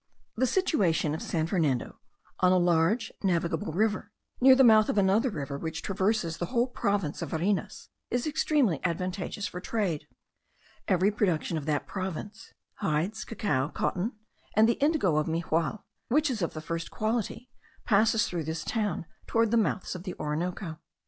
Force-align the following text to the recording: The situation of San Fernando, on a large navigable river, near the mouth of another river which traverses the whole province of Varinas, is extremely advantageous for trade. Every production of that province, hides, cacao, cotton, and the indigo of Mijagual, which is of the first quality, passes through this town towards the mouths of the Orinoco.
The 0.35 0.47
situation 0.47 1.13
of 1.13 1.21
San 1.21 1.45
Fernando, 1.45 1.99
on 2.39 2.51
a 2.51 2.57
large 2.57 3.11
navigable 3.21 3.71
river, 3.71 4.11
near 4.41 4.55
the 4.55 4.63
mouth 4.63 4.89
of 4.89 4.97
another 4.97 5.29
river 5.29 5.59
which 5.59 5.83
traverses 5.83 6.37
the 6.37 6.47
whole 6.47 6.65
province 6.65 7.21
of 7.21 7.29
Varinas, 7.29 7.89
is 8.09 8.25
extremely 8.25 8.79
advantageous 8.83 9.45
for 9.45 9.61
trade. 9.61 10.07
Every 10.87 11.11
production 11.11 11.55
of 11.55 11.67
that 11.67 11.85
province, 11.85 12.51
hides, 12.77 13.23
cacao, 13.23 13.69
cotton, 13.69 14.13
and 14.55 14.67
the 14.67 14.81
indigo 14.83 15.17
of 15.17 15.27
Mijagual, 15.27 15.83
which 16.07 16.31
is 16.31 16.41
of 16.41 16.55
the 16.55 16.61
first 16.61 16.89
quality, 16.89 17.51
passes 17.85 18.27
through 18.27 18.45
this 18.45 18.63
town 18.63 19.05
towards 19.27 19.51
the 19.51 19.57
mouths 19.57 19.93
of 19.93 20.01
the 20.01 20.15
Orinoco. 20.15 20.79